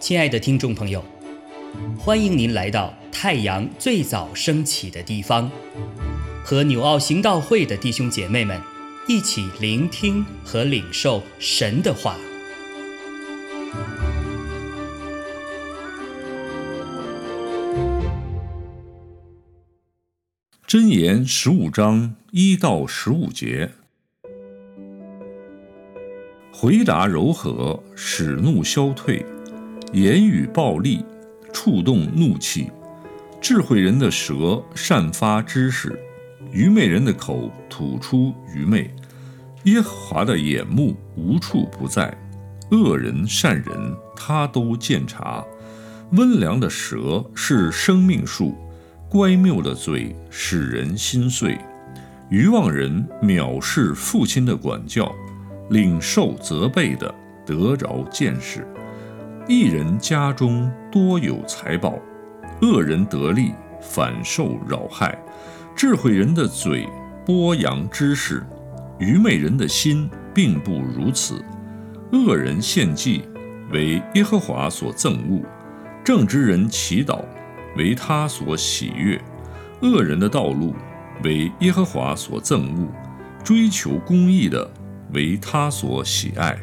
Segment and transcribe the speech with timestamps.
[0.00, 1.04] 亲爱的听众朋友，
[1.96, 5.48] 欢迎您来到太阳最早升起的地方，
[6.42, 8.60] 和纽奥行道会的弟兄姐妹们
[9.06, 12.16] 一起聆听和领受神的话。
[20.66, 23.72] 箴言十五章一到十五节，
[26.62, 29.24] 回答柔和，使怒消退；
[29.94, 31.02] 言语暴力，
[31.54, 32.70] 触动怒气。
[33.40, 35.98] 智慧人的舌散发知识，
[36.52, 38.94] 愚昧人的口吐出愚昧。
[39.64, 42.14] 耶和华的眼目无处不在，
[42.70, 45.42] 恶人善人他都见察。
[46.12, 48.54] 温良的舌是生命树。
[49.08, 51.58] 乖谬的嘴使人心碎，
[52.28, 55.10] 愚妄人藐视父亲的管教，
[55.70, 57.12] 领受责备的
[57.44, 58.66] 得着见识。
[59.48, 61.98] 一人家中多有财宝，
[62.60, 65.18] 恶人得利反受扰害。
[65.74, 66.86] 智慧人的嘴
[67.24, 68.44] 播扬知识，
[68.98, 71.42] 愚昧人的心并不如此。
[72.12, 73.22] 恶人献祭
[73.72, 75.42] 为耶和华所憎恶，
[76.04, 77.24] 正直人祈祷。
[77.76, 79.18] 为他所喜悦，
[79.80, 80.74] 恶人的道路
[81.22, 82.88] 为耶和华所憎恶，
[83.44, 84.68] 追求公义的
[85.12, 86.58] 为他所喜爱，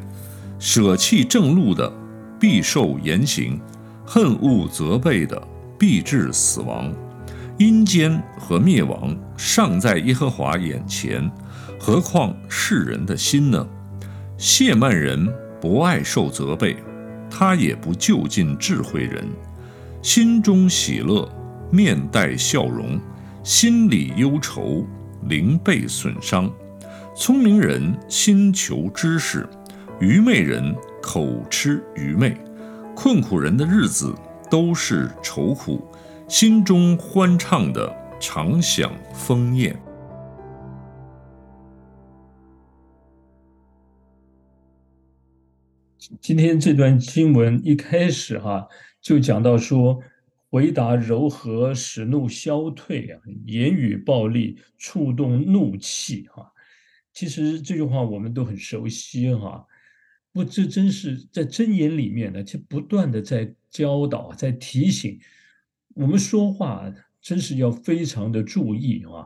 [0.60, 1.92] 舍弃正路的
[2.40, 3.60] 必受严刑，
[4.06, 5.42] 恨恶责备的
[5.78, 6.94] 必致死亡。
[7.58, 11.30] 阴间和灭亡尚在耶和华眼前，
[11.80, 13.68] 何况世人的心呢？
[14.38, 15.28] 谢曼人
[15.60, 16.76] 不爱受责备，
[17.30, 19.28] 他也不就近智慧人。
[20.04, 21.28] 心中喜乐，
[21.72, 23.00] 面带笑容；
[23.44, 24.86] 心里忧愁，
[25.28, 26.48] 灵被损伤。
[27.20, 29.50] 聪明人心求知识，
[30.00, 32.38] 愚昧人口吃愚昧。
[32.96, 34.14] 困苦人的日子
[34.52, 35.84] 都是愁苦，
[36.28, 39.76] 心中欢畅的常享丰宴。
[46.22, 48.68] 今天这段经文一开始哈。
[49.02, 50.00] 就讲到说，
[50.52, 56.54] 回答柔和使怒消退啊，言语暴力触动怒气哈。
[57.18, 59.66] 其实这句话我们都很熟悉哈。
[60.32, 65.20] 不，这真是在箴言里面呢，就不断的在教导，在提醒
[65.96, 69.26] 我们说话，真是要非常的注意啊。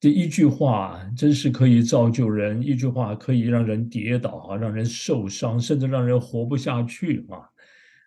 [0.00, 7.44] 这一句话真是可以造就人，一句话可以让人跌倒啊，让人受伤，甚至让人活不下去啊。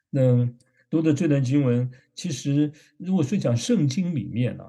[0.10, 0.50] 那。
[0.90, 4.66] 读的这段经文，其实如果说讲圣经里面啊，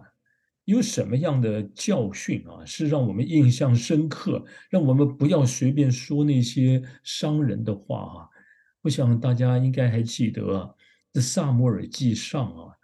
[0.64, 8.28] 有什么样的教训啊，是让我们印象深刻，让我们不要随便说那些伤人的话啊？
[8.82, 10.74] 我想大家应该还记得，
[11.12, 12.74] 这萨摩尔记上啊，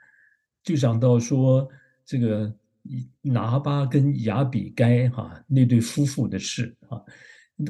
[0.62, 1.68] 就讲到说
[2.04, 2.52] 这个
[3.22, 7.00] 拿巴跟亚比该哈那对夫妇的事啊。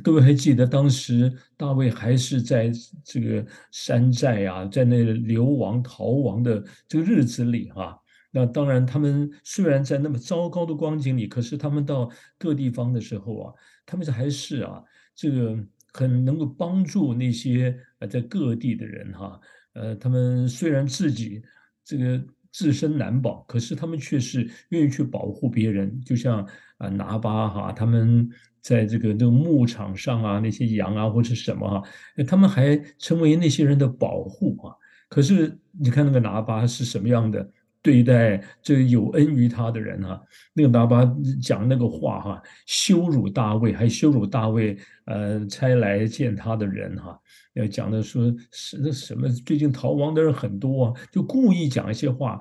[0.03, 2.71] 各位还记得当时大卫还是在
[3.05, 7.99] 这个山寨啊，在那流亡逃亡的这个日子里哈？
[8.31, 13.55] 那当然，他们虽然在那么糟糕的光景里，可是他们到各地方的时候啊，
[13.87, 14.83] 他们还是啊，
[15.15, 15.57] 这个
[15.93, 19.41] 很能够帮助那些呃在各地的人哈。
[19.75, 21.43] 呃，他们虽然自己
[21.85, 22.23] 这个
[22.53, 26.47] 自身难保，可是他们却是愿意去保护别人，就像
[26.79, 28.31] 啊拿巴哈他们。
[28.61, 31.89] 在这个那个牧场上啊，那些羊啊或者什么哈，
[32.27, 34.75] 他们还成为那些人的保护啊。
[35.09, 37.51] 可是你看那个拿巴是什么样的
[37.83, 40.21] 对待这有恩于他的人哈？
[40.53, 41.05] 那个拿巴
[41.41, 47.19] 讲那个话哈，羞辱大卫，还羞辱大卫呃差来见他的人哈，
[47.55, 52.41] 要讲的说是那什么最近逃亡的人很多啊，就故意讲一些话，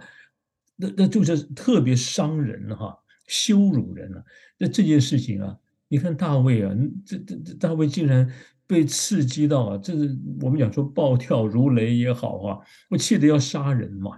[0.76, 4.24] 那那就是特别伤人哈，羞辱人啊。
[4.58, 5.58] 那这件事情啊。
[5.90, 6.76] 你看大卫啊，
[7.06, 8.30] 这这大卫竟然
[8.68, 9.78] 被刺激到啊！
[9.78, 12.60] 这是我们讲说暴跳如雷也好啊，
[12.90, 14.12] 我气得要杀人嘛！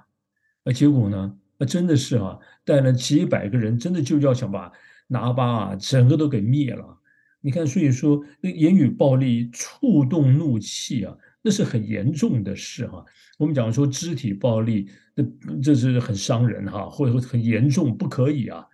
[0.64, 4.72] 啊，结果呢，啊真的是啊，带了几百个人，真的就要想把
[5.08, 6.98] 拿巴啊整个都给灭了。
[7.42, 13.04] 你看，所以说那言语暴力触动怒气啊，那是很严重的事哈。
[13.38, 15.24] 我们讲说肢体暴力，那
[15.62, 18.66] 这是很伤人哈，或者说很严重，不可以啊。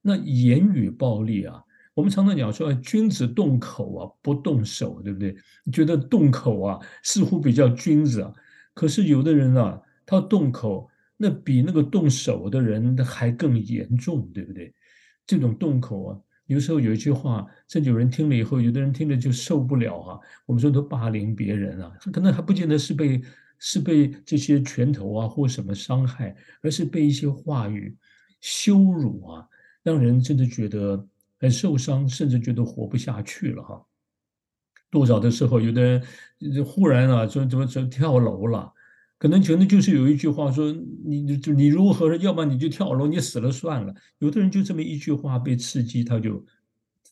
[0.00, 1.62] 那言语暴力啊。
[1.92, 5.36] 我们常常讲说，君子动口啊，不动手，对不对？
[5.70, 8.32] 觉得动口啊，似乎比较君子啊。
[8.72, 14.74] 可是有的人啊，他动口，那比那个动手的人还更严重，对不对？
[15.26, 20.20] 这种动口啊，有时候有一句话，甚至有人听了以后，有的人听了就受不了啊。
[20.44, 23.22] 我们说都霸凌别人啊，可能还不见得是被
[23.58, 27.96] 是被这些拳头啊或什么伤害，而是被一些话语
[28.40, 29.48] 羞辱啊，
[29.82, 31.08] 让人真的觉得
[31.38, 33.82] 很受伤，甚至觉得活不下去了哈。
[34.90, 36.02] 多少的时候，有的
[36.38, 38.70] 人忽然啊，说怎么怎么跳楼了。
[39.16, 40.70] 可能可能就是有一句话说，
[41.04, 43.94] 你就你如何，要不然你就跳楼，你死了算了。
[44.18, 46.44] 有的人就这么一句话被刺激，他就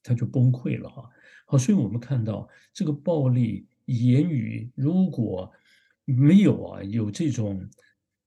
[0.02, 1.08] 他就崩溃了哈。
[1.46, 5.50] 好，所以我们看到这个暴力言语，如果
[6.04, 7.66] 没有啊，有这种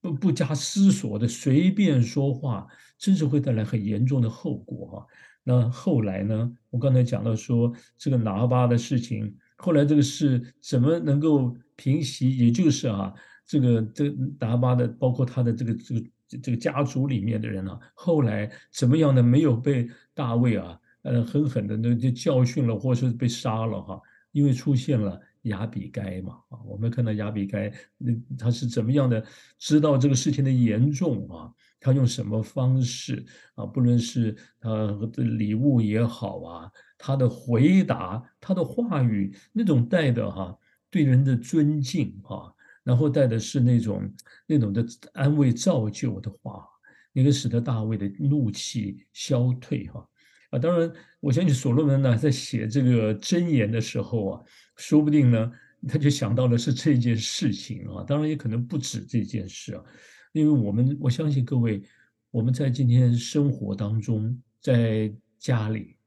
[0.02, 2.66] 不不加思索的随便说话，
[2.98, 5.06] 真是会带来很严重的后果哈。
[5.44, 12.36] 那后来呢，我刚才讲到说这个拿巴的事情，后来这个事怎么能够平息？
[12.36, 13.14] 也就是啊。
[13.46, 14.10] 这个这
[14.40, 16.04] 达巴的，包括他的这个这个
[16.42, 19.22] 这个家族里面的人啊，后来怎么样呢？
[19.22, 24.02] 没有被大卫啊，呃，狠狠的那就教训了，或是被杀了哈？
[24.32, 29.24] 因为出现了亚比该嘛啊，我们看到亚比该，那他是怎么样的？
[29.60, 31.54] 知道这个事情的严重啊？
[31.80, 33.64] 他用什么方式啊？
[33.66, 34.70] 不论是他
[35.14, 40.58] 的礼物也好啊，他的回答，他的话语，那种带的哈，
[40.90, 42.52] 对人的尊敬啊。
[42.86, 44.14] 然后带的是那种
[44.46, 46.64] 那种的安慰造就的话，
[47.12, 50.08] 那个使得大卫的怒气消退哈
[50.52, 50.60] 啊！
[50.60, 54.44] 当然，我相信所罗门呢在写这个箴言的时候啊，
[54.78, 55.52] 说不定呢
[55.88, 58.04] 他就想到的是这件事情啊。
[58.04, 59.84] 当然也可能不止这件事啊，
[60.32, 61.82] 因为我们我相信各位，
[62.30, 65.98] 我们在今天生活当中，在家里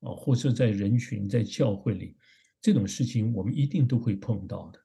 [0.00, 2.16] 啊，或者在人群、在教会里，
[2.62, 4.80] 这种事情我们一定都会碰到的。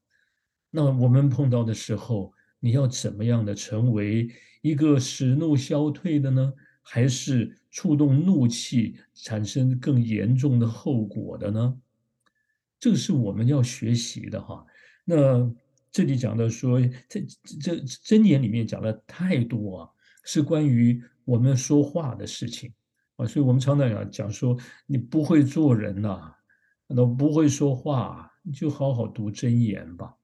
[0.71, 4.31] 那我们碰到的时候，你要怎么样的成为
[4.61, 6.53] 一个使怒消退的呢？
[6.81, 11.77] 还是触动怒气，产生更严重的后果的呢？
[12.79, 14.65] 这个是我们要学习的哈。
[15.05, 15.51] 那
[15.91, 17.21] 这里讲到说，这
[17.61, 19.89] 这箴言里面讲的太多啊，
[20.23, 22.73] 是关于我们说话的事情
[23.17, 23.27] 啊。
[23.27, 24.57] 所以我们常常讲讲说，
[24.87, 26.33] 你不会做人呐，
[26.87, 30.15] 那不会说话，你就好好读箴言吧。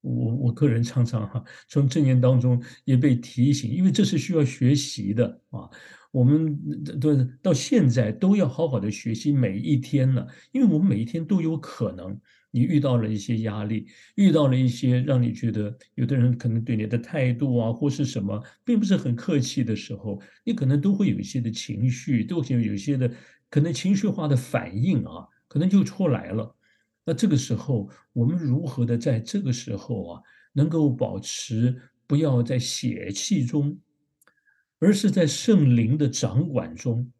[0.00, 5.68] 我我个人常常哈，从正言当中也被提醒，因为这是需要学习的啊。
[6.10, 6.58] 我们
[6.98, 12.18] 都到现在都要好好的学习每一天呢，因为我们每一天都有可能，
[12.50, 23.10] 你遇到了一些压力，遇到了一些让你觉得有的人可能对你的态度啊或是什么，并不是很客气的时候，你可能都会有一些的情绪，都会有些的
[23.50, 26.56] 可能情绪化的反应啊，可能就出来了。
[27.08, 30.22] 那这个时候，我们如何的在这个时候啊，
[30.52, 31.74] 能够保持
[32.06, 33.78] 不要在血气中，
[34.78, 37.10] 而是在圣灵的掌管中？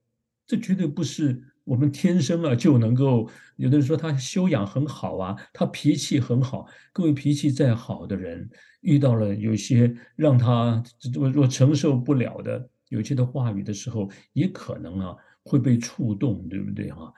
[0.47, 3.31] 这绝对不是我们天生啊就能够。
[3.57, 6.67] 有的人说他修养很好啊，他脾气很好。
[6.93, 8.47] 各位脾气再好的人，
[8.83, 10.83] 遇到了有些让他
[11.15, 17.11] 若若承受不了的有些的话语的时候，也可能啊会被触动，对不对哈？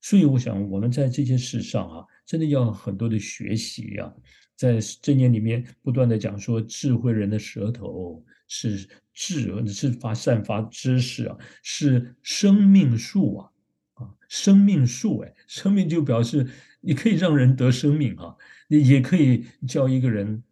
[0.00, 2.06] 所以我想，我们在这件事上啊。
[2.26, 4.12] 真的要很多的学习呀，
[4.56, 13.50] 在正言里面不断的讲说，智慧人的舌头是智，是发散发知识啊，是生命树啊，
[13.94, 16.46] 啊，生命树哎，生命就表示
[16.80, 18.34] 你可以让人得生命啊，
[18.68, 20.42] 你也可以叫一个人，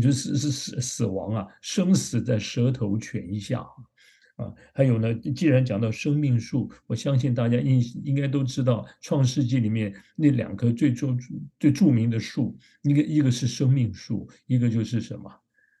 [0.00, 3.64] 就是是死死亡啊，生死在舌头泉下。
[4.36, 11.16] 啊还有呢，既然讲到生命树，我相信大家应应该都知道，《创世纪》里面那两棵最著
[11.58, 15.30] 最著名的树，一个一个是生命树，一个就是什么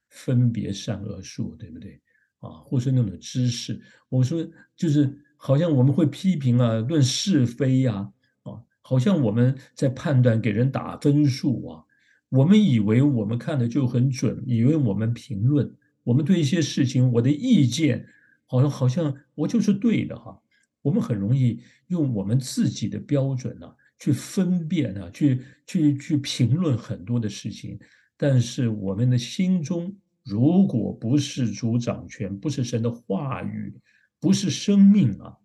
[0.08, 2.00] 分别善恶树，对不对？
[2.38, 8.10] 啊，或是那种知识，我说就是好像我们会批评啊，论是非呀，
[8.42, 11.84] 啊，好像我们在判断给人打分数啊，
[12.30, 18.06] 我们以为我们看的就很准，以为我们评论，我们对一些事情我的意见。
[18.46, 20.40] 好像好像我就是对的哈，
[20.82, 23.66] 我们很容易用我们自己的标准呢
[23.98, 27.78] 去分辨呢，去去去评论很多的事情，
[28.16, 33.74] 但是我们的心中如果不是主掌权，不是神的话语，
[34.20, 35.36] 不是生命啊，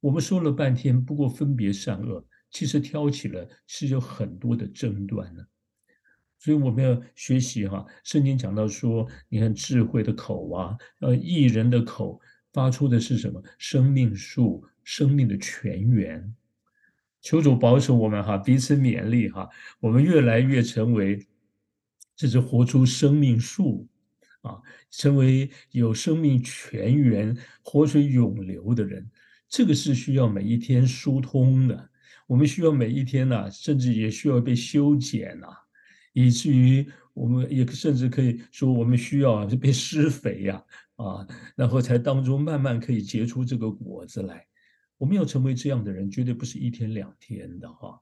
[0.00, 5.44] 我们说了半天，不过分别善恶，其实挑起了是有很多的争端呢。
[6.38, 12.20] 所以我们要学习哈，圣经讲到说，你看智慧的口啊，呃，艺人的口。
[12.52, 13.42] 发出的是什么？
[13.58, 16.34] 生命树，生命的泉源。
[17.22, 21.26] 求主保守我们哈，彼此勉励哈，我们越来越成为
[22.16, 23.86] 这是活出生命树
[24.40, 24.58] 啊，
[24.90, 29.10] 成为有生命泉源、活水涌流的人。
[29.48, 31.90] 这个是需要每一天疏通的。
[32.26, 35.48] 我们需要每一天呢，甚至也需要被修剪呐，
[36.12, 40.64] 以至于我们也甚至可以说，我们需要被施肥呀，
[41.02, 41.26] 啊
[41.56, 44.46] 然后才当中慢慢可以结出这个果子来。
[44.98, 47.98] 我们要成为这样的人，绝对不是一天两天的哈，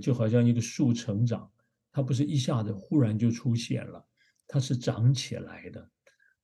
[0.00, 1.50] 就好像一个树成长，
[1.90, 4.06] 它不是一下子忽然就出现了，
[4.46, 5.80] 它是长起来的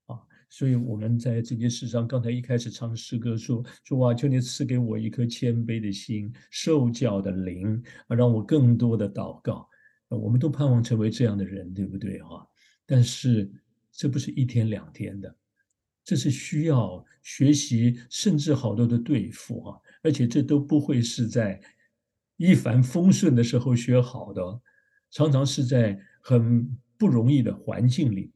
[0.07, 0.19] 啊。
[0.49, 9.69] 所以我们在这件事上，刚才一开始唱诗歌说：“说哇，求你赐给我一颗谦卑的心，受教的灵，啊，让我更多的祷告。”
[10.09, 12.49] 我们都盼望成为这样的人，对不对哈？
[12.87, 13.53] 但是
[13.93, 15.37] 这不是一天两天的，
[16.09, 19.79] 这是需要学习，甚至好多的对付啊。
[20.03, 21.61] 而且这都不会是在
[22.38, 24.41] 一帆风顺的时候学好的，
[25.11, 28.33] 常常是在很不容易的环境里。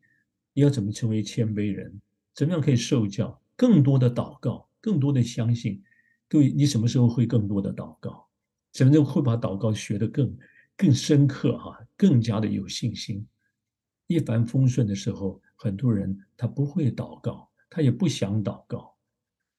[0.53, 1.99] 你要怎么成为谦卑人？
[2.35, 3.41] 怎么样可以受教？
[3.57, 5.83] 更多的祷告，更多的相信。
[6.29, 8.29] 各位，你什么时候会更多的祷告？
[8.75, 10.37] 什么时候会把祷告学得更
[10.77, 11.57] 更深刻？
[11.57, 13.27] 哈，更加的有信心。
[14.09, 18.95] 一帆风顺的时候，很多人他不会祷告，他也不想祷告。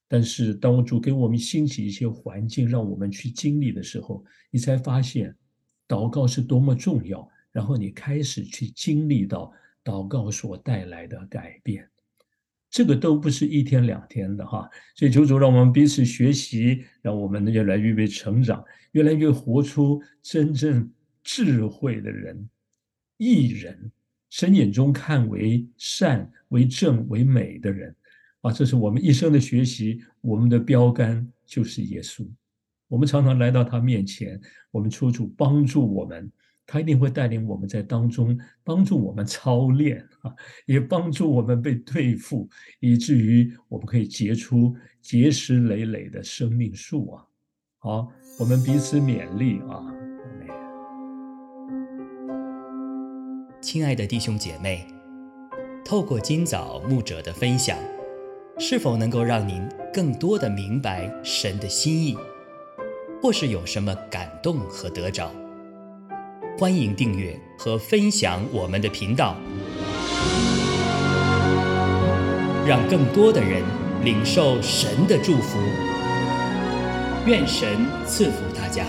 [0.08, 5.34] 但是当主给我们兴起一些环境，让我们去经历的时候，你才发现
[5.88, 7.28] 祷告是多么重要。
[7.50, 9.52] 然后你开始去经历到。
[9.86, 11.86] 祷告所带来的改变，
[12.70, 14.66] 这个都不是一天两天的哈。
[14.96, 20.90] 所以求主让我们彼此学习，让我们越来越被成长，越来越活出真正
[21.22, 22.48] 智慧的人、
[23.18, 23.92] 艺人，
[24.30, 27.94] 神眼中看为善、为正、为美的人
[28.44, 28.52] 啊！
[28.52, 32.28] 这是我们一生的学习，我们的标杆就是耶稣。
[32.88, 34.38] 我们常常来到他面前，
[34.70, 36.30] 我们处处帮助我们。
[36.66, 40.32] 他一定会带领我们在当中帮助我们操练啊，
[40.64, 42.48] 也帮助我们被对付，
[42.80, 47.24] 以至于我们可以结出结实累累的生命树啊！
[47.78, 49.84] 好，我们彼此勉励啊！
[53.60, 54.86] 亲爱的弟兄姐妹，
[55.84, 57.76] 透过今早牧者的分享，
[58.56, 62.16] 是否能够让您更多的明白神的心意，
[63.20, 65.28] 或是有什么感动和得着？
[66.56, 69.36] 欢迎订阅和分享我们的频道，
[72.64, 73.60] 让更多的人
[74.04, 75.58] 领受神的祝福。
[77.26, 78.84] 愿神赐福大家。